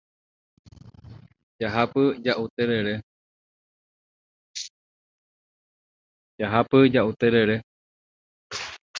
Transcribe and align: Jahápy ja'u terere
Jahápy 1.61 2.03
ja'u 6.93 7.11
terere 7.19 7.57